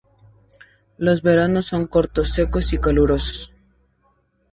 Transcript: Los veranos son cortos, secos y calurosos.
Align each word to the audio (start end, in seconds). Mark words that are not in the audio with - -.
Los 0.97 1.21
veranos 1.21 1.67
son 1.67 1.85
cortos, 1.85 2.29
secos 2.29 2.73
y 2.73 2.79
calurosos. 2.79 3.53